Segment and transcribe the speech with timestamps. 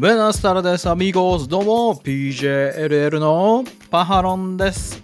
[0.00, 1.46] ブナスタラです、アミゴーズ。
[1.46, 5.02] どうも、PJLL のパハロンです。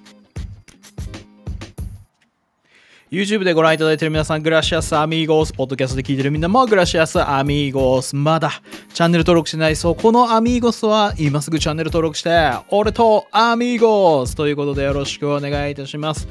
[3.11, 8.63] YouTube でご覧いただいている皆さん、グラシアスアミーゴース、ポッドキャストで聞いているみんなも、グラシアスアミーゴース、まだ
[8.95, 16.27] チャンネル登録してないそう、このアミーゴスは今すぐチャンネル登録して、俺とアミーゴースということでよろしくお願いいたします。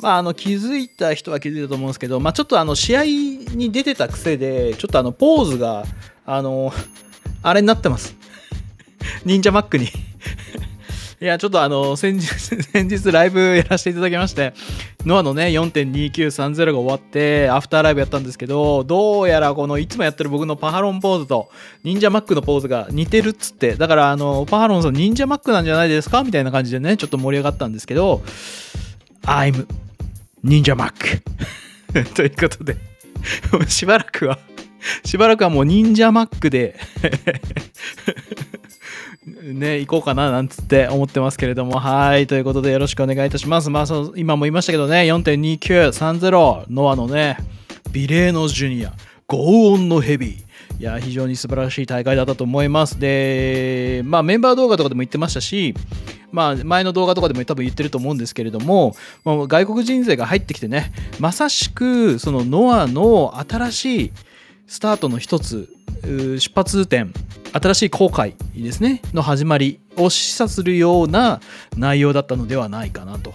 [0.00, 5.84] まあ、あの気づいた人は気づいたと思うんですけど、まあ、ちょっとあの試合に出てた癖で、ちょっとあのポーズが、
[6.24, 6.72] あの、
[7.44, 8.16] あれになってます。
[9.24, 9.84] 忍者マックに。
[11.20, 12.26] いや、ちょっとあの、先日、
[12.64, 14.52] 先日ライブやらせていただきまして、
[15.06, 21.50] ノアのね、4.2930が終わって、アフターライブやったんですけど、どうやらこの、いつもやってる僕のパハロンポーズと、
[21.82, 26.24] 忍者マックのポーズが似てるっつって、だからあの、パハロンさん忍者マックなんじゃないですか？
[26.24, 28.22] みたいな感じでね、ちょっと盛り上がったんですけど、
[29.22, 29.66] I'm
[30.42, 30.92] 忍者マッ
[31.92, 32.04] ク。
[32.14, 32.76] ということで、
[33.68, 34.38] しばらくは、
[35.04, 36.76] しばらくはもう忍者マックで
[39.42, 43.70] ね、行こうかななんつって思ってますけれども、はい、ということでよろしくお願いいたします。
[43.70, 47.38] まあ、そ今も言いましたけどね、4.2930、ノアのね、
[47.92, 48.92] ビレーノジュニア、
[49.26, 50.80] ゴーオンのヘビー。
[50.80, 52.98] いや、非常に素晴らしい大会だったと思います。
[52.98, 55.74] で、まあ、メンバー動画とかでも言ってましたし、
[56.32, 64.12] まあ、前の動画とかでも多分言ってると思うんですけれども、まあ、外国人勢が入ってきてね、まさしく、そのノアの新しい
[64.66, 65.68] スタートの一つ、
[66.02, 67.12] 出発点、
[67.52, 71.40] 新しい航海ですね、の始まりを示唆するような
[71.76, 73.32] 内容だったのではないかなと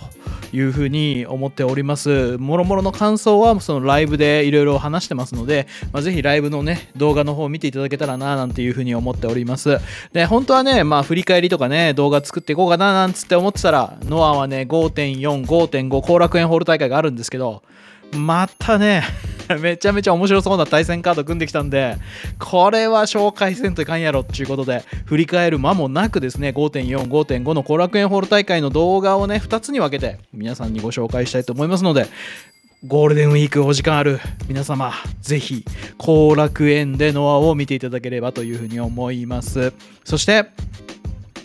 [0.51, 2.37] いうふうに思っております。
[2.37, 9.77] もろもろの感想はそのライブでいろいろ話してますので、まあ、ぜひライブのね、動画の方を見ていただけたらななんていうふうに思っております。
[10.11, 17.63] で、本当はね、まあ振り返りとかね、動画作っていこうかななんつって思ってたら、ノアはね、5.4、5.5、後楽園ホール大会があるんですけど、
[18.13, 19.03] またね、
[19.57, 21.97] めちゃめちゃ面白そうな対戦カード組んできたんで、
[22.37, 32.07] これは紹介せんといかんやろっていうことで、振り返る間もなくですね、5.4、5.5の後楽園ホール大会の動画をね、2つに分けて皆さんにご紹介したいと思いますので、
[32.87, 35.65] ゴールデンウィークお時間ある皆様、ぜひ
[35.97, 39.73] 後楽園でノアを見ていただければというふうに思います。
[40.05, 40.45] そして、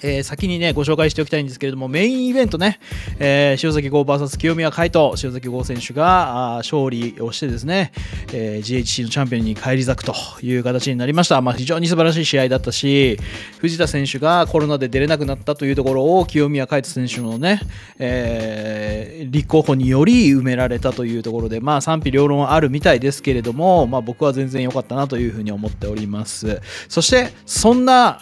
[0.05, 2.79] えー先にね、ご紹介しておきたいんですけれども、メインイベントね、
[3.19, 7.91] えー塩崎豪 VS 清宮海斗、塩崎豪選手が勝利をしてですね、
[8.33, 11.41] えー GHC のチャンピオンに返り咲くという形になりました。
[11.41, 13.19] まあ、非常に素晴らしい試合だったし、
[13.59, 17.61] 藤田選手がコロナで出れなくなったというところを清宮海斗選手のね、
[17.99, 26.61] えー立候補により埋められたというところで、まあ、賛否両論あるみたいですけれども、まあ、僕は全然良かったなというふうに思っております。
[26.89, 28.21] そして、そんな、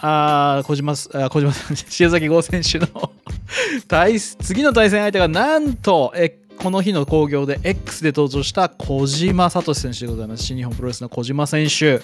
[0.58, 2.88] あ小島、あ小島さん、 塩崎豪選手の
[3.88, 10.44] 対次の対戦相手がなんと、えこの日の興行で X で登場した小島聡選手でございます。
[10.44, 12.00] 新日本プロレスの小島選手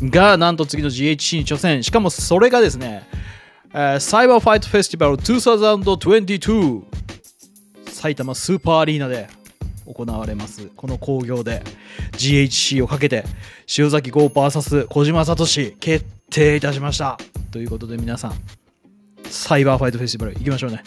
[0.00, 1.82] がなんと次の GHC に挑戦。
[1.82, 3.02] しかもそれがですね、
[3.74, 6.82] えサイバーファイトフェスティバル2022
[7.98, 9.28] 埼玉スーパーアリーナで
[9.92, 11.62] 行われますこの興行で
[12.12, 13.24] GHC をかけて
[13.76, 15.44] 塩崎豪 VS 小島聡
[15.80, 17.18] 決定いたしました
[17.50, 18.32] ということで皆さん
[19.30, 20.82] サイバーファイトフェスティバル行きましょうね。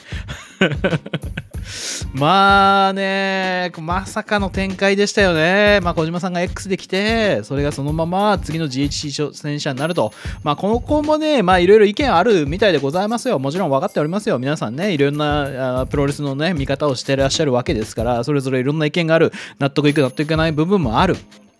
[2.13, 10.11] まあねまさかの展開でしたよね、まあ、小島さんが X で来てそれがそのまま次の GHC 挑戦者になると、
[10.43, 13.39] まあ、この子もねまあいろいろ意見あるみたいでございますよ。
[13.39, 14.93] もちろん分かっておりますよ皆さんね。
[14.93, 19.31] いろんなあプロレスのね見方をしてらっしゃるわけですからそれぞれいろんな意見がある。
[19.59, 21.15] 納得いく納得いかない部分もある。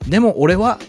[0.08, 0.80] でも俺は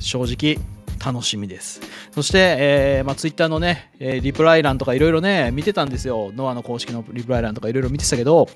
[0.00, 0.58] 正直
[1.04, 1.80] 楽しみです。
[2.12, 6.30] そして、えーまあ、ツイッターのね、えリプライ欄とかいろいろね見てたんですよ。
[6.34, 8.48] ノアの公式のリプライ欄とかいろいろ見てたけど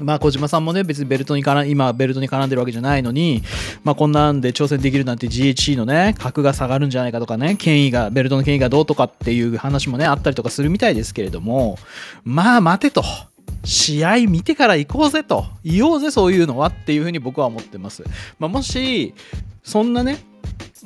[0.00, 3.42] まあ小島さんもね別にベルトに絡ん今ベルトに絡んでるわけじゃないのに、
[3.84, 11.78] まあ、こんなんで挑戦できるなんて GHC のね格が下がるんじゃないかとかね権威がベルトの権威がどうとかっていう話もねあったりとかするみたいですけれども
[12.24, 13.02] まあ待てと。
[13.64, 15.44] 試合見てから行こうぜと。
[15.64, 18.04] 言おうぜそういうのはっていうふうに僕は思ってます、
[18.38, 19.14] まあ、もし
[19.62, 20.18] そんなね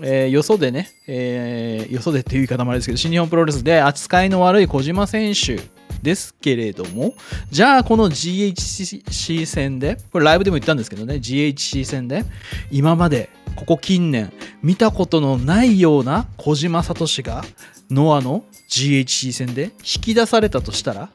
[0.00, 5.60] えーよそでね、えーよそでっていう言い方もあれですけど、新日本プロレスで扱いの悪い小島選手
[6.02, 7.14] ですけれども、
[7.50, 12.24] じゃあこの GHC 戦で、これライブでも言ったんですけどね、GHC 戦で、
[12.70, 14.32] 今まで、ここ近年、
[14.62, 17.44] 見たことのないような小島聡が、
[17.90, 21.10] ノアの GHC 戦で引き出されたとしたら、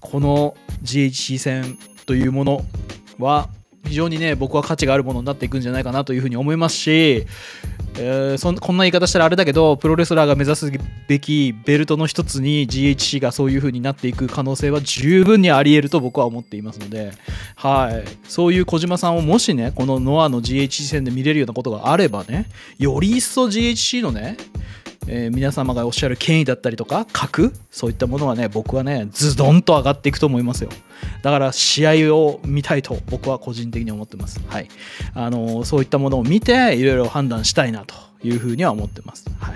[0.00, 2.64] この GHC 戦というもの
[3.18, 3.48] は
[3.84, 7.26] 非常にね僕は価値があるものになっていくんじゃないかなというふうに思いますし、
[7.98, 10.72] えーそんこんな言い方したらあれだけどプロレスラーが目指す
[11.08, 17.12] べきベルトの一つに GHC がそういうふうになっていく可能性は十分にあり得ると僕は思っていますので、
[17.56, 22.46] はい、そういう小島さんをもしねこのノアの GHC 戦で見れるようなことがあればね
[22.78, 24.36] より一層 GHC のね
[25.08, 30.70] えー、皆様がおっしゃる権威だったりとか格そういったものはね僕はねズドンと上がっていくと思いますよ。
[31.22, 34.40] だから試合を見たいと僕は個人的に思ってます。
[34.46, 34.68] はい。
[35.14, 39.26] あのー、そういったものを見ていろいろ判断したいなというふうには思ってます。
[39.40, 39.54] はい。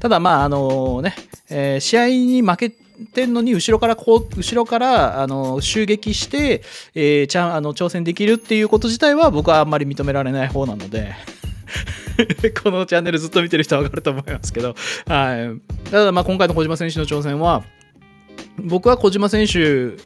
[0.00, 1.14] ただまああのね、
[1.50, 6.62] えー、試合に負けてんのに後ろからこう後ろからあの襲撃して、
[6.94, 11.14] えー、ちゃあの挑戦できるっていうこと自体は僕はあんまり認められない方なので。
[12.62, 14.74] このチャンネルずっと見てる人は分かると思いますけど、
[15.06, 15.54] は
[15.86, 17.64] い、ただまあ今回の小島選手の挑戦は
[18.58, 19.96] 僕は小島選手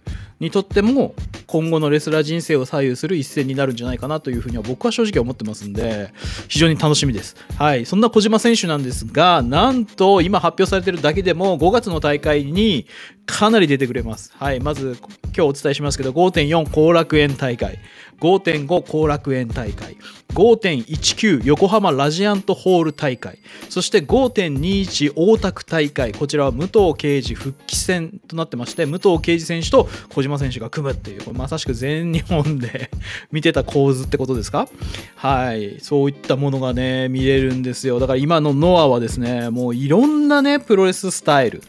[0.42, 1.14] にとっても
[1.46, 6.12] 今後のレスラー人生を左右する一戦になるんじゃないかなというふうには僕は正直思ってますんで
[6.48, 7.36] 非常に楽しみです。
[7.56, 12.86] はい、そんな小島選手なんですがなんと今発表されてるだけでも5月の大会に
[13.24, 14.32] かなり出てくれます。
[14.36, 17.78] はい、まず今日お伝えしますけど5.4後楽園大会。
[18.22, 19.96] 5.5後楽園大会
[20.34, 23.38] 5.19横浜ラジアントホール大会
[23.68, 32.90] そして5.21大田区大会こちらは武藤敬司復帰戦となってまして武藤敬司選手と小島選手が組むっていうまさしく全日本で
[33.32, 34.68] 見てた構図ってことですか？
[35.16, 37.98] はいそういったものがね見れるんですよ。
[37.98, 41.62] だから今のノアはですねもういろんなねプロレススタイル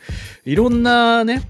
[0.45, 1.41] いろんなね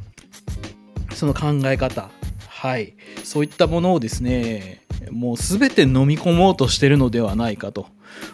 [1.14, 2.10] その考え方
[2.48, 7.88] はいそういったものをですねもう全て飲み込もうとしてるのではないかと。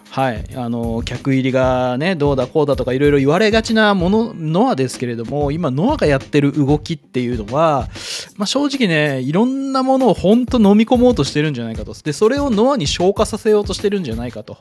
[0.10, 7.88] はい、あの客入りがねどうだこうだとかいろいろ言われがちなものノアですけれども今ノアがやってる動きっていうのは、
[8.36, 11.94] まあ、正直ねいろんなものを本当飲み込もうとしてるんじゃないかと。
[11.94, 14.58] でそれをノアに消化させようとしてるんじゃないかと。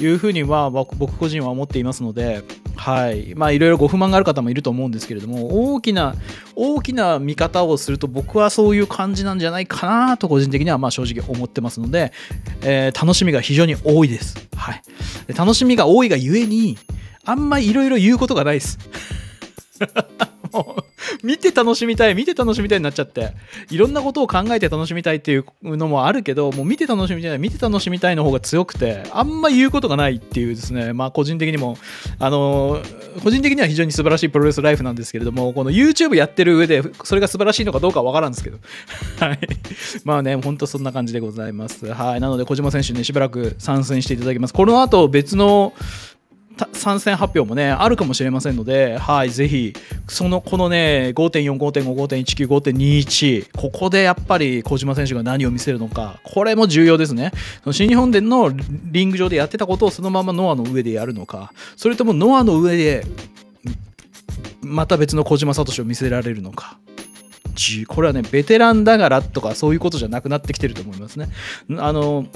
[0.00, 2.42] いうふうには僕個人は思っていますので
[2.76, 3.34] はい。
[3.34, 6.14] まあいろいろご不満がある方もいると思うんですけれども大きな
[6.54, 12.12] 大きな見方をすると僕はそういう感じなんじゃないかなと個人的にはまあ正直思ってますので、
[12.62, 14.36] えー、楽しみが非常に多いです。
[14.60, 14.82] はい、
[15.34, 16.76] 楽しみが多いがゆえに
[17.24, 18.78] あんまいろいろ言うことがないです。
[20.52, 20.79] も
[21.22, 23.32] 見て楽しみたい見て楽しみたいになっちゃって。
[23.70, 30.92] いろんなことを考えて楽しみたいっていうのもあるけどもう見て楽しみたい見て楽しみたいの方が強くてあんま言うことがないっていうですね。
[30.92, 31.76] まあ個人的にも
[32.18, 32.80] あの
[33.22, 38.58] 個人的には非常に素晴らしいプロレスライフなんですけれどもこの YouTube やってる上でそれが素晴らしいのかどうかわからんですけど。
[39.20, 39.38] はい。
[40.04, 41.86] まあねほんとそんな感じでございます。
[41.92, 42.20] はい。
[42.20, 44.54] なので小島選手ねしばらく参戦していただきます。
[44.54, 45.72] この後別の
[46.72, 49.72] 参戦発表もねあるかもしれませんので、はい、ぜひ
[50.08, 57.32] そのこのね5.4、5.5、5.19、5.21ここでやっぱり小島選手が何を見せるのかこれも重要ですね。
[57.72, 58.50] 新日本での
[58.84, 63.04] リング上でやってたことをそのままノアの上でやるのかそれともノアの上で
[64.62, 66.78] また別の小島聡を見せられるのか
[67.88, 71.28] これはねベテランだからとかそういうことじゃなくなってきてると思いますね。
[71.78, 72.26] あの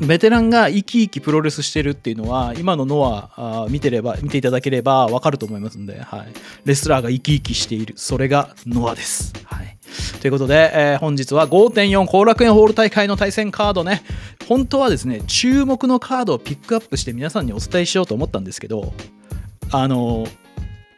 [0.00, 6.26] ベテランが生き生きプロレスしてるっていうのは今のノア見てれば見ていただければわかると思いますんで、はい、
[6.64, 9.78] レスラーが生き生きしているそれがノアです、はい、
[10.20, 14.02] ということで、えー、本日は5.4後楽園ホール大会の対戦カードね。
[14.48, 18.92] 本当はですね注目のカードをピックアップして皆さんにお伝えしようと思ったんですけど
[19.70, 20.26] あの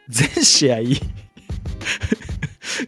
[0.09, 0.79] 全試合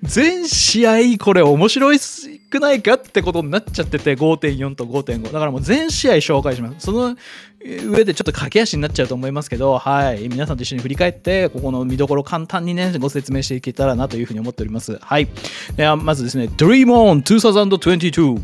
[0.03, 1.99] 全試合これ面白い
[2.49, 6.85] くないかってことになっちゃってて5.4と5.5だからもう全試合紹介します。
[6.85, 7.15] その
[7.61, 10.27] 上でちょっと駆け足になっちゃうと思いますけどはい。
[10.29, 14.97] 皆さんと一緒に振り返ってここの見どころ簡単にねご説明していけたらなというふうに思っております。
[14.99, 15.27] はい。
[15.75, 18.41] ではまずですね Dream On 2022、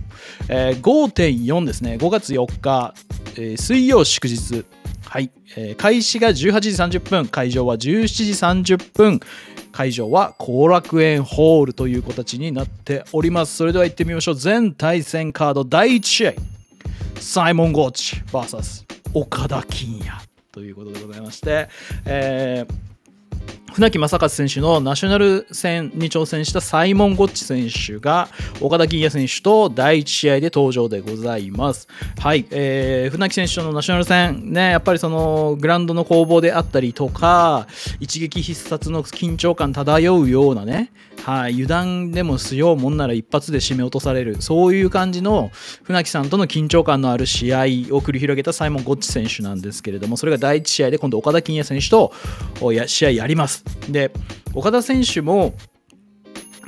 [0.49, 1.95] えー、5.4ですね。
[1.99, 2.93] 5月4日、
[3.35, 4.65] えー、水曜祝日。
[5.05, 6.69] はい、えー、開始が18時
[6.99, 7.27] 30分。
[7.27, 9.19] 会場は17時30分。
[9.71, 13.55] 会場は後楽園ホールという形になっております。
[13.55, 14.35] それでは行ってみましょう。
[14.35, 16.33] 全対戦カード第1試合。
[17.19, 20.11] サイモン・ゴーチ VS 岡田金也
[20.51, 21.69] ということでございまして、
[22.05, 22.94] えー
[23.75, 28.29] 船木正和選手のナショナル戦に挑戦したサイモン・ゴッチ選手が
[28.61, 31.89] 岡田銀也選手と第1試合で登場でございます。
[32.17, 37.67] はい、えー、船木選手とのナショナル戦、ね、やっぱりそのグラウンドの攻防であったりとか、
[37.99, 40.93] 一撃必殺の緊張感漂うようなね、
[41.23, 45.49] はい、油断でもしようもんなら一発で締め落とされる、そういう感じの
[45.83, 47.63] 船木さんとの緊張感のある試合を
[48.01, 52.13] 繰り広げたサイモン・ゴッチ選手なんですけれども、それが第1試合で今度岡田金也選手と
[52.87, 53.63] 試合やります。
[53.89, 54.11] で
[54.53, 55.55] 岡田選手も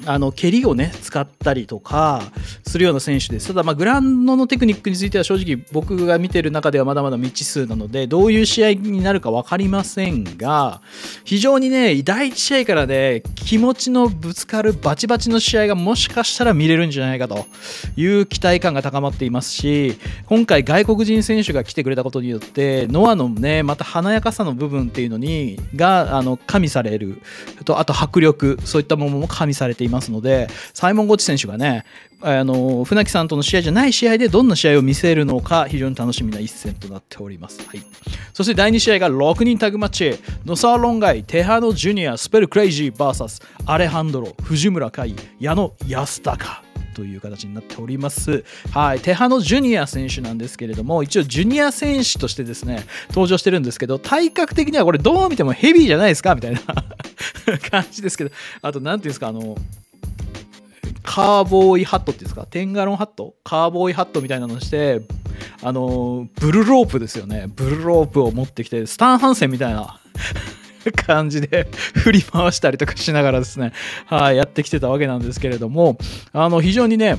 [0.05, 2.21] あの蹴りをね使ったりとか
[2.77, 3.47] するような選手です。
[3.47, 10.81] ただまあグラウンドのテクニックについては正直僕が見てる中ではまだまだ未知数なのでどういう試合になるか分かりませんが
[11.23, 17.47] 非常にね第1試合からね気持ちのぶつかるバチバチの試合がもしかしたら見れるんじゃないかと
[17.95, 27.21] いう期待感が高まっていますし今回外国人選手が来てくれたことによってノアのねまた華やかさの部分っていうのにがあの加味される。
[27.65, 31.83] とあと迫力そういったものも加味されていますのでサイモン・ゴッチ選手がね
[32.21, 37.83] あの船木さんとの試合じゃない試合でどんな試合を見せるのか非常に楽しみな一戦となっております、はい、
[38.33, 40.15] そして第2試合が6人タグマッチ。
[40.45, 46.63] ノサーロンガイテハノジュニアスペルクレイジー VS アレハンドロ藤村海矢野安高
[46.95, 48.43] という形になっております。
[48.71, 48.99] はい。
[48.99, 56.33] テハノジュニア選手なんですけれども、一応ジュニア選手としてですね、登場してるんですけど、体格的にはこれどう見てもヘビーじゃないですか？
[56.33, 56.59] みたいな
[57.69, 58.31] 感じですけど、
[58.63, 59.55] あと、何ていうんですか、あの、
[61.09, 62.45] カーボーイハットっていうんですか？
[62.45, 63.33] テンガロンハット？
[63.45, 65.01] カーボーイハットみたいなのして、
[65.63, 67.45] あの、ブルロープですよね。
[67.55, 69.99] ブルロープを持ってきて、スタンハンセンみたいな
[71.07, 73.71] 感じで 振り回したりとかしながらですね、
[74.05, 75.97] はい、やってきてたわけなんですけれども、
[76.33, 77.17] あの、非常にね、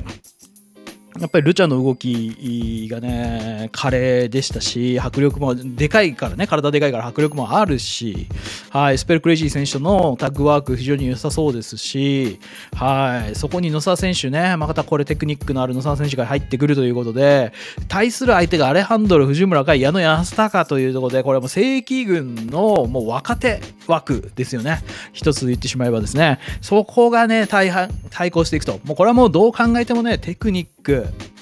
[1.17, 8.27] やっぱりルチャの動きがね、華麗でしたし、迫力もでかいからね、体でかいから迫力もあるし、
[8.69, 12.39] はい、スペルクレイジー選手とのタッグワーク非常に良さそうですし、
[12.75, 17.53] はい、そこに野沢選手ね、またこれテクニックのある野沢選手が入ってくるということで、
[17.87, 24.83] 対する相手がアレハンドル、藤村海、矢野安高というところで、これも正規軍のもう若手枠ですよね。
[25.11, 27.71] 一つ言ってしまえばですね、そこがね、対
[28.11, 28.79] 対抗していくと。
[28.83, 30.98] もうこれはもうどう考えてもね、テクニック、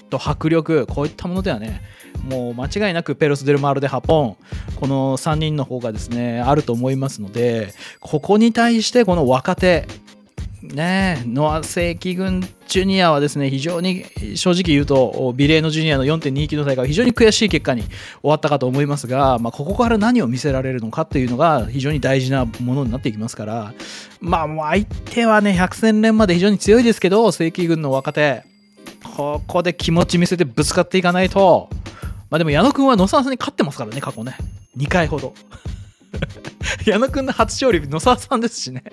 [0.09, 1.81] と迫力こういったものではね
[2.23, 4.37] もう間違いなくペロス・デル・マールでハポン。
[4.79, 9.87] この3人の方がですねあると思いますのでここに対してこの若手
[10.61, 17.91] ねノア正規軍ジュニアはですね非常に正直言うとビレーノジュニアの4.29の大会は非常に悔しい結果に終
[18.23, 23.73] わったかと思いますが、まあ、ここから何を見せられるのかっていうのが非常に大事なものになっていきますから
[24.19, 28.46] まあ相手はね百戦錬まで非常に強いですけど正規軍の若手。
[29.17, 31.69] ここで気持ち見せてぶつかっていかないと、
[32.29, 34.37] まあでも矢野くんは野沢さんに勝ってますからね、過去ね。
[34.77, 35.33] 2回ほど。
[36.85, 38.83] 矢野くんの初勝利、野沢さんですしね。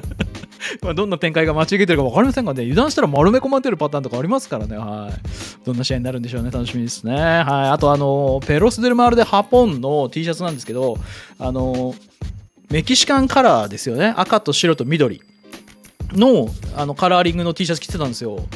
[0.80, 5.66] まあどんな展開が待ち受けてるか分かりませんがね、油断したら丸め込まれてるパターンとかありますからね、はい。
[5.66, 7.14] どんな試合になるんでしょうね、楽しみですね。
[7.14, 7.44] はい。
[7.68, 10.96] あと、あの、ペロス・デル・マールでハポンの T シャツなんですけど、
[11.38, 11.94] あの、
[12.70, 14.14] メキシカンカラーですよね。
[14.16, 15.20] 赤と白と緑
[16.12, 18.46] のあのカラーリングの T シャツ着てたんですよ。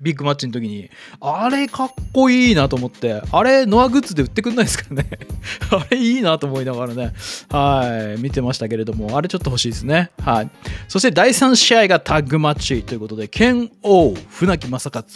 [0.00, 0.90] ビッグマッチの時に。
[1.20, 5.06] あれかっこいいなと思って、あれノアグッズで売ってくんないですかね？
[5.70, 7.12] あれいいなと思いながらね、
[7.50, 10.10] はい、見てましたけれども、あれちょっと欲しいですね。
[10.22, 10.50] はい。
[10.88, 15.06] そして第3試合がタッグマッチということで、剣王船木正勝、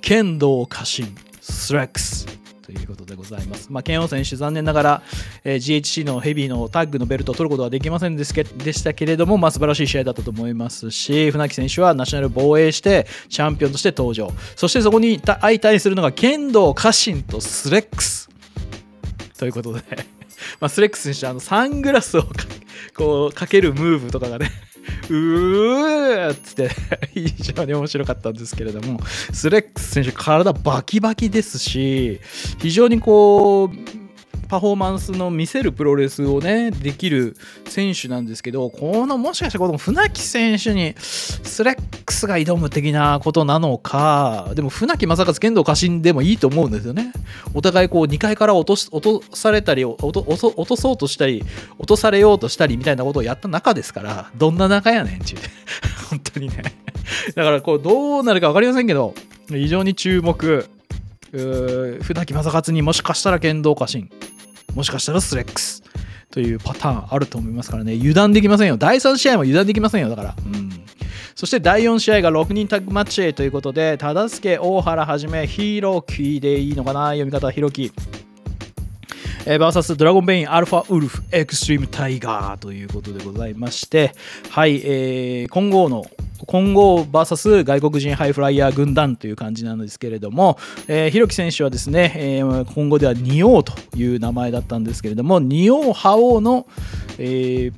[0.00, 2.26] 剣道家臣、スレックス。
[2.74, 3.68] ということでございます。
[3.70, 5.02] まあ、ケンオ選手、残念ながら、
[5.44, 14.32] えー、GHC のヘビーのタッグのベルトを取ることはできませんでしたけれども、まあ、素晴らしい試合だったと思いますし、船木選手はナショナル防衛して、チャンピオンとして登場。
[14.56, 18.28] そしてそこに相対するのが剣道家臣とスレックス。
[19.38, 19.82] ということで
[20.60, 22.26] まあ、スレックス選手、あのサングラスを
[22.96, 24.50] こうかけるムーブとかがね
[25.10, 26.70] うーっつって
[27.14, 29.00] 非常に面白かったんですけれども、
[29.32, 32.20] スレックス選手、体バキバキですし、
[32.58, 34.03] 非常にこう、
[34.54, 47.12] パフォーマンスの見せるプロレスをね、できる選手なんですけど、このもしかしてこの船木選手にスレックスが挑む的なことなのか、でも船木正和剣道家臣でもいいと思うんですよね。
[47.52, 51.42] お互いこう2階から落と落とされたり落と、落とそうとしたり、
[51.80, 55.40] 落とされようとしたりみたいなことをやった中ですから、どんな仲やねんちゅう。
[56.10, 56.62] 本当にね。
[57.34, 59.16] だからこうどうなるか分かりませんけど、
[59.48, 60.68] 非常に注目。
[61.34, 64.10] 船木正勝にもしかしたら剣道家臣
[64.74, 65.82] もしかしたらスレックス
[66.30, 68.76] というパターンあると思いますからね、油断できませんよ。
[68.76, 70.36] 第3試合も油断できませんよ、だから。
[70.44, 70.70] うん。
[71.36, 77.08] そして第4試合が6人タッグマッチへということで、忠助、大原はじめ、ヒーローキーでいいのかな？
[77.08, 77.92] 読み方はヒロキ。
[79.46, 84.14] えー、バーサスドラゴンベインアルファウルフエクストリームタイガーということでございまして、
[84.48, 86.06] はい、えー、今後の
[86.46, 90.58] 混合 VS 外国人ハイフライヤー軍団という感じなんですけれども、
[90.88, 96.66] えー、ひろき選手はですね、えー、今後では仁王という名前だったんですけれども、仁王覇王の、
[97.18, 97.72] えー、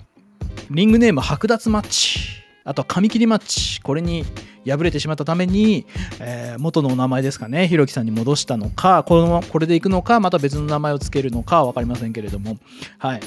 [0.70, 4.24] リングネーム剥奪マッチ、あとは紙切りマッチ、これに
[4.66, 5.86] 敗れてしまったために、
[6.18, 12.58] えー、元のお名前ですかね、ひろきさんに戻したのか、このこれでいくのか、また別の名前を付けるのか分かりませんけれども、
[12.98, 13.20] はい。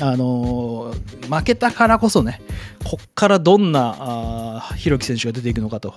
[0.00, 2.40] あのー、負けたからこそね、
[2.84, 5.94] こっからどんなあひろき選手が出ていくのかと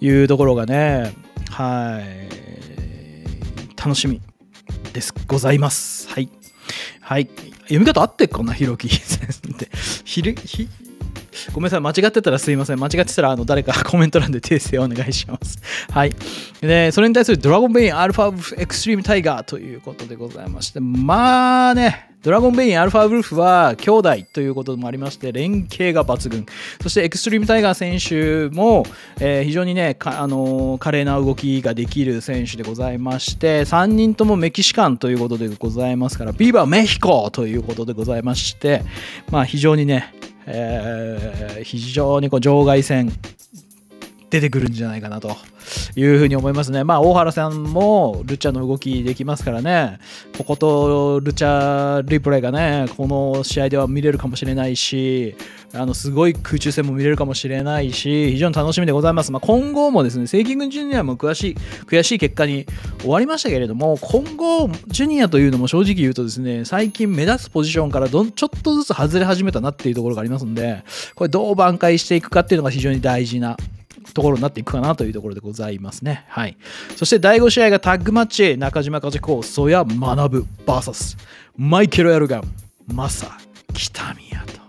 [0.00, 1.14] いうところがね、
[1.50, 4.20] はい、楽しみ
[4.92, 5.14] です。
[5.26, 6.08] ございます。
[6.10, 6.28] はい。
[7.00, 7.28] はい。
[7.62, 9.68] 読み方合ってっかな、ひろき先生って。
[10.04, 10.68] ひる、ひ、
[11.52, 12.78] ごめんなさい、間違ってたらすいません。
[12.80, 15.58] 間違ってたら、あの、誰かコメント欄で訂正をお願いします。
[15.90, 16.12] はい。
[16.60, 26.46] で、それに対するドラゴンベインアルファエクストリームタイガーということでございまして、まあね、ドラゴンベインアルファウルフは兄弟ということもありまして、連携が抜群。
[26.82, 28.86] そしてエクストリームタイガー選手も、
[29.20, 38.80] えー、非常にね、あのー、華麗な動きができる選手でございまして、3人ともメキシカンということでございますから、ビーバーメヒコということでございまして、
[39.30, 40.14] まあ非常にね、
[40.46, 43.12] えー、非常にこう場外戦
[44.34, 45.36] 出てくるんじゃないかなと
[45.94, 46.82] いうふうに思いますね。
[46.82, 50.00] まあ、大原さんもルチャの動きできますからね、
[50.36, 55.36] こことルチャリプレイがね、この試合では見れるかもしれないし、
[55.72, 59.30] あのすごい空中戦も見れるかもしれないし、非常に楽しみでございます。
[59.30, 62.66] まあ、今後もですね、正規軍ジュニアも悔しい悔しい結果に
[63.02, 70.82] 終わりましたけれども、今後、ジュニアというのも正直言うとですね、最近目立つポジションからどんちょっとずつ外れ始めたなっていうところがありますんで、
[71.14, 73.56] これどう挽回していくかっていうのが非常に大事な
[74.12, 76.24] ところになっていくかなというところでございますね。
[76.28, 76.56] はい。
[76.96, 81.18] そして第5試合がタッグマッチ、中島和子、曽谷学 VS
[81.56, 82.42] マイケル・エルガン、
[82.92, 83.38] マサ、
[83.72, 84.64] 北宮と。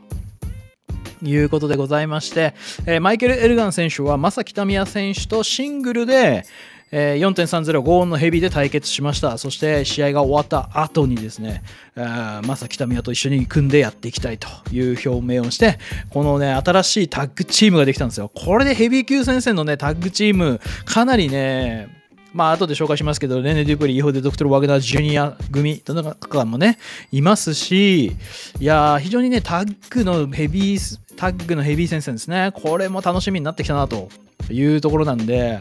[1.23, 2.53] いうことでございまして、
[2.85, 6.45] えー、マイケル・エルガン選手は正北宮選手とシングルで、
[6.91, 11.63] えー、4.30 5音のヘビーで対決しましたそして試合が終わった後にですね、
[11.95, 26.77] えー、まさ北宮と一緒に組んでやっていきたいという表明をしてこのね新しいタッグチームができたんですよこれでヘビー級戦線のねタッグチームかなりねまあ、後で紹介しますけど、レネ・デュプリ、イホデ・ドクトル・ワグナー・ジュニア組とかもね、
[27.09, 28.11] いますし、い
[28.59, 32.51] や非常にね、タッグのヘビー、タッグのヘビー戦線ですね。
[32.53, 34.09] これも楽しみになってきたなと
[34.47, 35.59] というところなんで、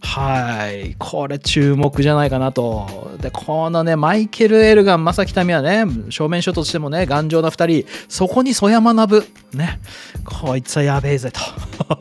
[0.00, 3.16] はい、これ注目じゃないかなと。
[3.20, 9.80] で、このね、マイケル・エルガン、正木民はね、正面書としてもね、頑丈な2人、そこに曽山学、ね、
[10.24, 11.40] こいつはやべえぜと。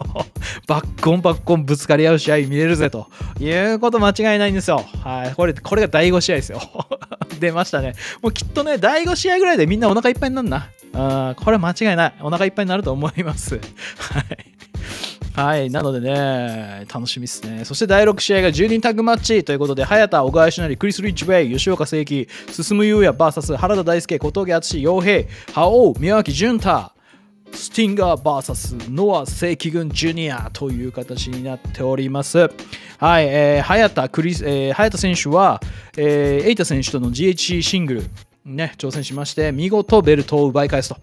[0.67, 3.07] バッコンバッコンぶつかり合う試合見れるぜと
[3.39, 4.83] いうこと間違いないんですよ。
[5.03, 6.61] はい、これ、これが第5試合ですよ。
[7.39, 7.93] 出ましたね。
[8.21, 10.69] もうきっとね、第5試合ぐらいでみんなお腹いっぱいになるな。
[10.93, 12.13] あこれ間違いない。
[12.21, 13.55] お腹いっぱいになると思います。
[13.99, 14.54] はい。
[15.35, 15.69] はい。
[15.69, 17.65] なのでね、楽しみですね。
[17.65, 26.93] そして第6試合が10人タッグマッチということで、早田、小川義成、クリス・リッチウェイ、吉岡聖輝、進む優也 VS 原田大輔、小峠敦、洋平、覇王、宮脇潤太、
[27.51, 32.49] スティンガー VS ノア正規軍ジュニアという形になっております。
[32.97, 35.61] はい、えー、早田クリス、えー、早田選手は、
[35.97, 38.03] えー、エイタ選手との GHC シングル、
[38.45, 40.97] ね、挑戦しまして、見事ベルトを奪い返すと。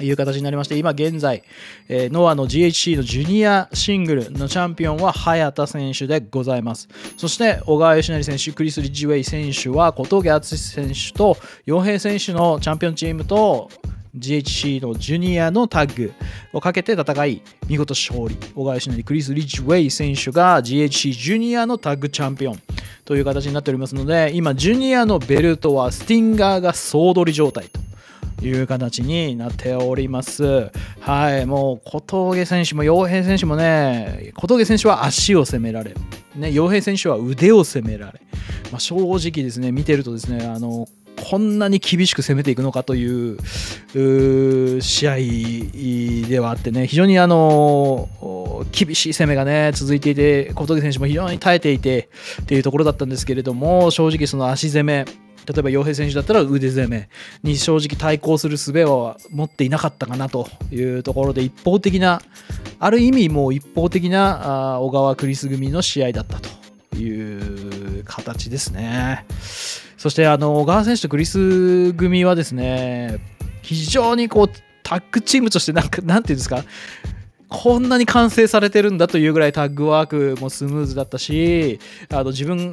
[0.00, 1.42] いう形になりまして、今現在、
[1.88, 6.88] えー、ノアの GHC のジュニアシングルのチャンピオンは早田選手でございます。
[7.16, 13.70] そして、小川義成選手、クリス・リッジウェイ選手は小峠敦選手と洋平選手のチャンピオンチームと
[14.16, 16.12] GHC のジュニアのタッグ
[16.52, 18.36] をかけて戦い、見事勝利。
[18.54, 22.62] 小川義成、クリス・リッジウェイ選手が GHC ジュニアのタッグチャンピオン
[23.04, 27.80] という形になっておりますので、今、ジュニアのベルトはスティンガーが総取り状態と。
[28.42, 30.70] いう形になっております。
[31.00, 35.94] はい、もう小峠選手も洋平選手もね、小峠選手は足を攻められ、
[36.34, 38.20] ね、洋平選手は腕を攻められ、
[38.70, 40.86] まあ、正直ですね、見てるとですね、あの
[41.30, 43.38] こんなに厳しく攻めていくのかという
[44.82, 45.16] 試合
[46.28, 48.08] ではあってね、非常にあの
[48.70, 52.10] 厳しい攻めがね続いていて、小峠選手も非常に耐えていて
[52.42, 55.06] っていうところだったんですけれども、正直その足攻め、
[55.46, 57.08] 例えば洋平選手だったら腕攻め
[57.42, 62.20] に正直対抗する術は持っていなかったかなというところで一方的な
[62.78, 69.24] ある意味もう一方的な小川クリス組の試合だったという形ですね。
[69.96, 73.18] そしてあの小川選手とクリス組はですね
[73.62, 74.50] 非常にこう
[74.82, 76.64] タッグチームとしてなんかなんていうんですか
[77.48, 81.78] こんなに完成されてるんだというぐらいタッグワークもスムーズだったし
[82.10, 82.72] あの自分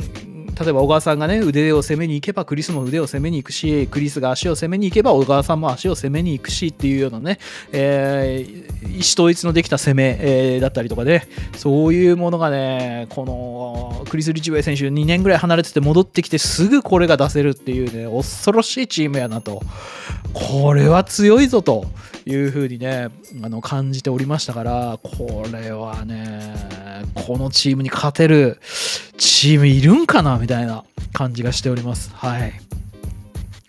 [0.60, 7.40] 例えば小川さんがね腕を攻めに行けばクリスも腕を攻めに行くしクリスが足を攻めに行けば小川さんも足を攻めに行くしっていうようなね、
[7.72, 11.28] えー、意思統一のできた攻め、えー、だったりとかね。
[11.58, 19.62] そういうものがねこのクリス・リチウェイ選手2年ぐらい離れてて戻ってきてすぐこれが出せるっていうね恐ろしいチームやなと。
[20.34, 21.86] これは強いぞと
[22.26, 23.10] いうふうにね
[23.44, 26.73] あの感じておりましたからこれはね
[27.14, 28.60] このチームに勝てる
[29.18, 32.12] チームいるんかなみたいな感じがしております。
[32.14, 32.54] はい。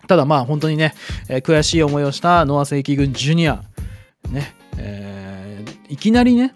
[0.07, 0.93] ただまあ本当にね、
[1.29, 3.63] えー悔しい思いをしたノア正規軍ジュニア、
[4.29, 6.55] ね、えーいきなりね、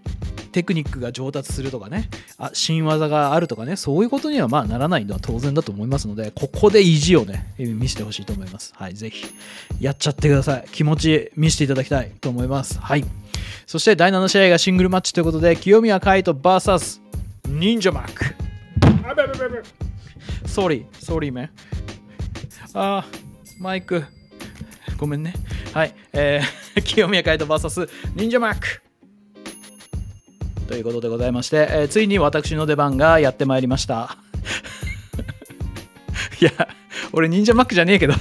[0.51, 8.73] テクニックが上達するとかね、あ新技があるとかね、そういうことにはまあならないのは当然だと思いますので、ここで意地をね、見せてほしいと思います。
[8.75, 9.25] はい、ぜひ、
[9.79, 10.65] やっちゃってください。
[10.71, 12.79] 気持ち見せていただきたいと思います。
[12.79, 13.05] はい。
[13.69, 17.01] そして第7試合がシングルマッチということで、清宮海斗 VS
[17.49, 18.25] 忍者マック。
[20.47, 21.51] Sorry、sorry め。
[22.73, 24.03] あー、マイク。
[24.97, 25.35] ごめんね。
[25.71, 25.93] はい。
[26.13, 28.81] えー、 清宮海斗 VS 忍者マック。
[30.67, 34.17] ということでございまして、えーついに私の出番がやってまいりました。
[36.41, 36.51] いや、
[37.13, 38.15] 俺忍者マックじゃねえけど。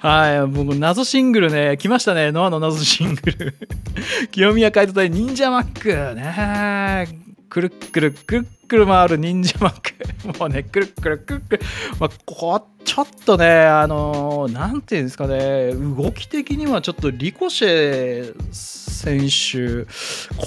[0.00, 3.54] はい、もう謎シングルね、来ましたね、ノアの謎シングル。
[4.30, 7.26] 清宮海斗対忍者マックね。
[7.48, 9.94] くるくるくるくる回る忍者マック。
[10.38, 11.62] もうね、くるくるくるくる。
[11.98, 19.86] まあ、こちょっとね、あのーなんていうんですかね、動き的にはちょっとリコシェ選手、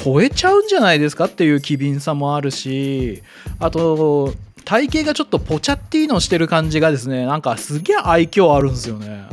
[0.04, 3.24] 超えちゃうんじゃないですかっていう機敏さもあるし、
[3.60, 4.34] あと、
[4.70, 9.26] 体型がちょっとポチャッティーノしてる感じがですね、なんかすげえ愛嬌あるんですよね。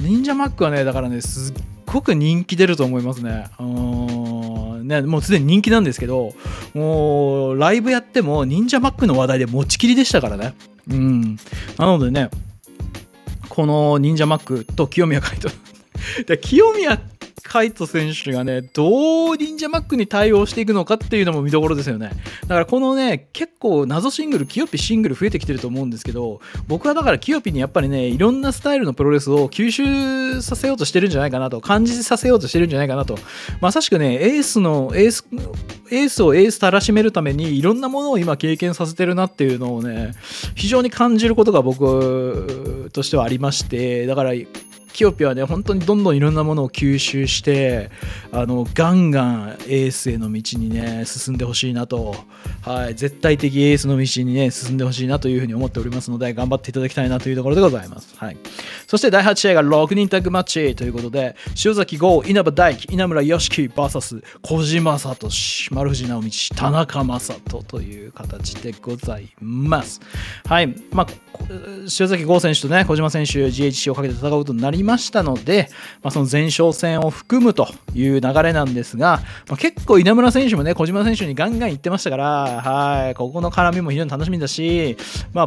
[0.00, 3.50] 忍者マックはね、だからね、すっごく人気出ると思いますね。
[3.60, 6.32] うんねもうすでに人気なんですけど、
[6.72, 10.54] もうライブやっても忍者マックの話題で持ちきりでしたからね。
[10.88, 11.36] うん。
[11.76, 12.30] なのでね、
[13.50, 15.54] この忍者マックと清宮海斗。
[16.26, 16.98] で清宮
[17.42, 22.10] 海斗選手がね、どう忍者マックに対応していくのかっていうのも見どころですよね。
[22.42, 33.18] だからこのね、結構謎シングル、キヨピシングル増えてきてると思うんですけど、僕はだからキヨピにやっぱりね、いろんなスタイルのプロレスを吸収させようとしてるんじゃないかなと、感じさせようとしてるんじゃないかなと。
[33.60, 35.26] まさしくね、エースの、エース、
[35.90, 40.12] エースをエースたらしめるためにいろんなものを今経験させてるなっていうのをね、
[40.54, 44.32] 非常に感じることが僕としてはありまして、だから、
[44.92, 47.90] キヨピはね、本当にどんどんいろんなものを吸収して、
[48.32, 52.16] あの、ガンガンエースへの道にね、進んでほしいなと、
[52.62, 58.14] はい、絶対的エースの道にね、進んでほしいなというふうに思っておりますので、頑張っていただきたいなというところでございます。
[58.16, 58.36] はい。
[58.86, 65.28] そして第8試合が6人タッグマッチということで、塩崎豪、稲葉大輝、稲村良樹 VS 小島聡、
[65.70, 70.00] 丸藤直道、田中将人という形でございます。
[70.46, 70.74] はい。
[70.92, 71.06] まあ、
[72.00, 75.68] 塩崎豪選手とね、小島選手、GHC をかけて戦うことになりましたので、
[76.02, 83.14] まあ、その前哨戦を含むという流れなんですが、まあ、結構稲村選手もね、小島選手にガンガン言ってましたから、はい。
[83.14, 84.96] ここの絡みも非常に楽しみだし、
[85.32, 85.46] まあ、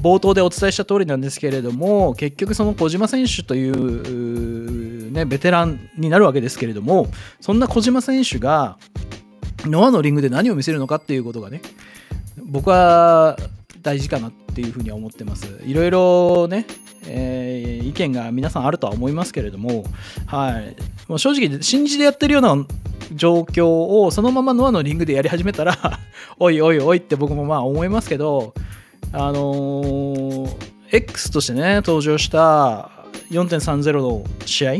[0.00, 7.08] 冒頭でお伝えした通りなんですけれども結局その小島選手というね、ベテランになるわけですけれども
[7.40, 8.78] そんな小島選手が
[9.64, 11.60] ノアのリングで何を見せるのかっていうことがね
[12.44, 13.36] 僕は
[13.82, 15.46] 大事かなっていうふうに思ってます。
[15.64, 16.66] いろいろね、
[17.06, 19.84] えー意見が皆さんあるとは思いますけれども、
[20.26, 20.76] はい、
[21.08, 22.54] もう正直新日でやってるような
[23.12, 25.76] 状況をそのままノアのリングでやり始めたら
[26.38, 28.54] おいおいおいって僕もまあ思いますけど
[29.12, 32.90] あのー X としてね登場した
[33.30, 34.72] 4.30の試合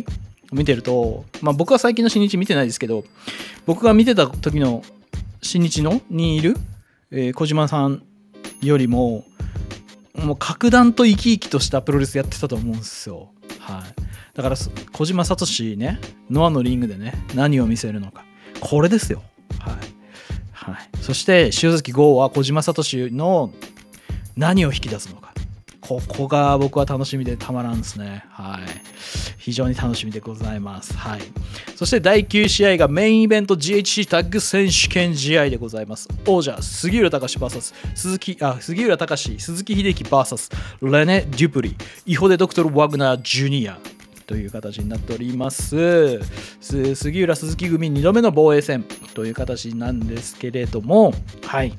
[0.53, 3.05] 見てると、まあ、僕は最近の新日見てないですけど
[3.67, 4.83] 僕が見てた時の
[5.43, 6.57] 新日のにいる、
[7.11, 8.03] えー小島さん
[8.63, 9.25] よりも
[10.15, 13.29] もう格段と生き生きとしたプロレスやってたと思うんですよ。
[13.61, 14.03] はい、
[14.35, 14.57] だから
[14.93, 18.25] 小島聡ねノアのリングでね何を見せるのか。
[18.61, 19.23] これですよ。
[19.61, 19.75] はい。
[20.53, 22.83] はい、そして塩崎豪は小島聡
[23.15, 23.53] の
[24.37, 25.28] 何を引き出すのか。
[25.89, 28.27] ここが僕は楽しみでたまらんですね。
[28.29, 28.63] はい。
[29.39, 30.95] 非常に楽しみでございます。
[30.95, 31.21] はい。
[31.77, 36.07] そして第9試合がメインイベント GHC タッグ選手権試合でございます。
[36.27, 41.75] 王者、杉浦隆 VS 鈴木、あ、杉浦隆、鈴木秀樹 VS レネ・デュプリ、
[42.05, 43.79] イホデ・ドクトル・ワグナー・ジュニア。
[44.29, 46.21] という形になっております。
[46.61, 51.73] 杉浦鈴木組2度目の防衛戦という形なんですけれども、はい。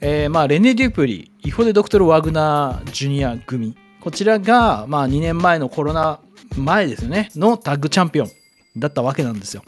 [0.00, 3.76] えーまあ、レネ・デュプリ、イホデ・ドクトル・ワグナー・ジュニア組。
[4.00, 6.18] こちらが、まあ、2年前のコロナ
[6.56, 8.30] 前ですよね、のタッグチャンピオン
[8.76, 9.62] だったわけなんですよ。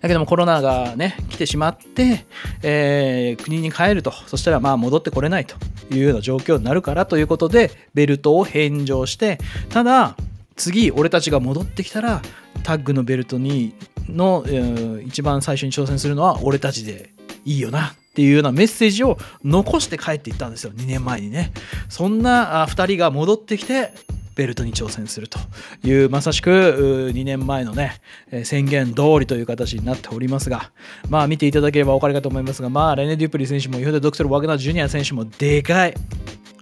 [0.00, 2.26] だけどもコロナがね、来てしまって、
[2.62, 5.56] えー国に帰ると、そしたらまあ戻ってこれないと
[5.90, 9.38] いうような状況になるからということで、ベルトを返上して、
[9.70, 10.16] ただ、
[10.58, 12.20] 次、俺たちが戻ってきたら、
[12.62, 13.72] タッグのベルトに
[14.08, 17.10] の、えー一番最初に挑戦するのは俺たちで
[17.44, 21.52] いいよなっていうようなメッセージを残して帰っていったんですよ、2年前にね。
[21.88, 23.92] そんな2人が戻ってきて、
[24.38, 25.40] ベルトに挑戦すると
[25.82, 28.00] いうまさしく2年前のね
[28.44, 30.70] 宣言通りという形になっておりますが
[31.10, 35.94] まあ見ていただければお分かりかと思いますがまあレネ・デュプリ選手もイホデ・ドクトル・ワグナー・ジュニア選手もでかい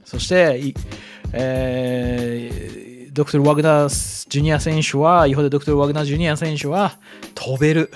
[0.06, 0.74] そして
[1.34, 2.85] えー
[3.16, 6.98] ドクトル・ワグナージュニア選手は、イホデ・ドクトル・ワグナージュニア選手は
[7.34, 7.90] 飛べる。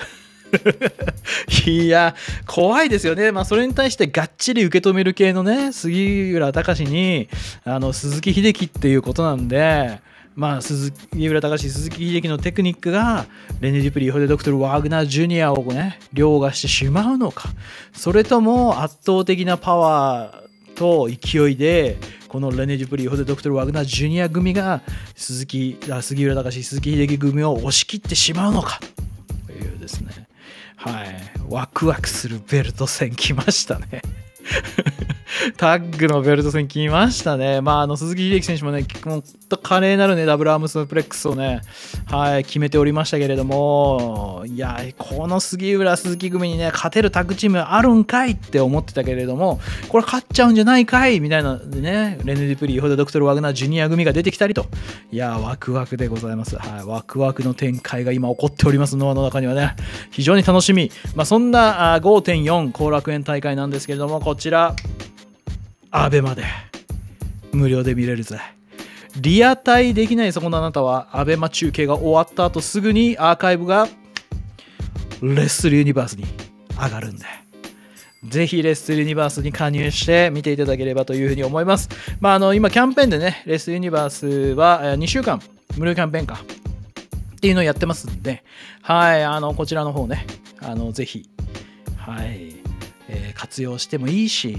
[1.67, 3.31] いや、怖いですよね。
[3.31, 7.29] まあ、それに対してがっちり受け止める系のね、杉浦隆に、
[7.65, 10.01] あの、鈴木秀樹っていうことなんで、
[10.35, 13.27] まあ、鈴木浦隆鈴木秀樹のテクニックが
[13.61, 17.51] レネ・デュプリー、ホデ・ドクトル・ワーグナー・ジュニアをね、凌駕してしまうのか、
[17.93, 21.99] それとも圧倒的なパワーと勢いで、
[22.31, 24.83] このレネ・デュプリー、ホデ・ドクトル・ワグナー・ジュニア組が
[25.17, 28.79] 鈴木杉浦隆、鈴木秀樹組を押し切ってしまうのか。
[29.49, 30.29] というですね、
[30.77, 31.07] はい、
[31.49, 34.03] ワクワクするベルト戦来ましたね。
[35.57, 37.61] タッグのベルト戦来ましたね。
[37.61, 41.63] まあ、あの鈴木秀樹選手もね、もっと華麗なるね、ダブルアームスプレックスをね、
[42.07, 54.67] はい、決めておりましたけれども、いや、この杉浦鈴木組にね、勝てるタッグチームあるんかいって思ってたけれども、これ勝っちゃうんじゃないかいみたいなね、レネ・ディプリー、ホデ・ドクトル・ワグナー・ジュニア組が出てきたりと、
[55.11, 56.57] いや、ワクワクでございます。
[56.57, 59.75] はい、ワクワクの展開が今起こっております、ノアの中にはね、
[60.11, 60.91] 非常に楽しみ。
[61.15, 64.75] まあ、そんな5.4後楽園大会なんですけれども、こちら、
[65.91, 66.45] アベマで。
[67.53, 68.39] 無料で見れるぜ。
[69.17, 73.89] リアタイできないそこのあなたは、アベマ中継が終わった後すぐにアーカイブが
[75.21, 76.25] レッスルユニバースに
[76.81, 77.25] 上がるんで。
[78.25, 81.89] ぜひレッスルユニバースに加入して見ていただければというふうに思います。
[82.21, 85.43] まあ、あの今キャンペーンでね、レッスルユニバースは2週間。
[85.77, 86.41] 無料キャンペーンか。
[87.37, 88.45] っていうのをやってますんで、
[88.83, 90.27] はい、あのこちらの方ね、
[90.61, 91.31] あのぜひ、
[91.97, 92.55] はい、
[93.09, 94.59] えー、活用してもいいし、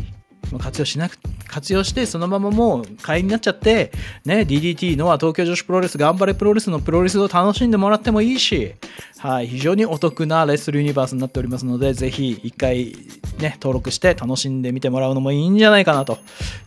[0.60, 1.18] 活用しなく
[1.52, 3.92] 活用してそのままもう会員になっちゃって、
[4.26, 8.74] ね、DDT のは東京女子プロレス頑張れプロレスのプロレスを楽しんでもらってもいいし、
[9.20, 12.96] はい、非常にお得なレッスルユニバースになっておりますのでぜひ一回
[13.40, 16.20] ね登録して楽しんでみてもらうのもいいんじゃないかなと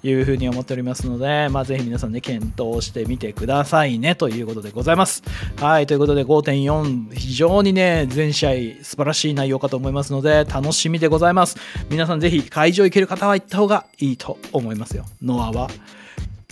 [0.02, 5.22] いうふうに思っておりますので、まあ、ぜひ皆さんね検討してみてくださいねということでございます。
[5.56, 11.56] はいということで5.4非常にね全試合素晴らしい内容かと思いますので楽しみでございます。
[11.88, 14.73] 皆さんぜひ会場行ける方は行った方がいいと思います。
[14.74, 15.68] いますよノアは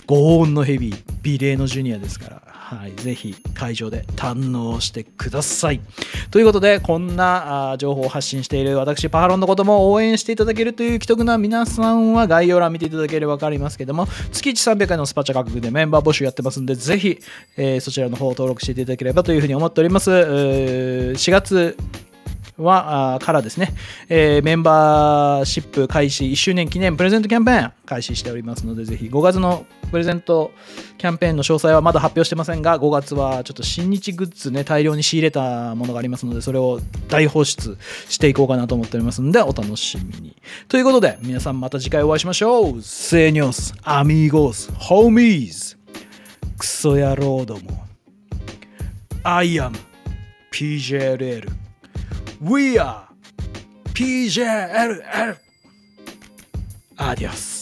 [0.05, 5.81] ご音のヘビー美麗のジュニアですからはい、ぜひ会場で堪能してください。
[6.31, 17.19] ということで、こんな情報を発信している私、パハロンのことも応援していただけるという既得な皆さんは概要欄見ていただければ分かりますけども、月1300円のスパチャ価格でメンバー募集やってますんで、ぜひ、
[17.57, 20.09] えー、そちらの方を登録していただければというふうに思っております。
[20.09, 21.77] 4月
[22.63, 23.73] はからですね、
[24.09, 30.51] えー、メンバーシップ開始1周年記念プレゼントキャンペーン開始しておりますので、ぜひ5月のプレゼント
[30.97, 37.77] キャンペーンの詳細はまだ発表してませんが、5月はちょっと新日グッズね、大量に仕入れたものがありますので、それを大放出
[38.09, 40.35] していこうかなと思っておりますので、お楽しみに。
[40.67, 42.81] ということで、皆さんまた次回お会いしましょう。
[42.81, 45.77] セニョス、アミーゴス、ホーミーズ、
[46.57, 47.83] クソ野郎ども。
[49.23, 49.73] I am
[50.51, 51.62] PJLL。
[52.43, 53.07] We are
[53.93, 55.37] PJLL!
[56.99, 57.52] Adios!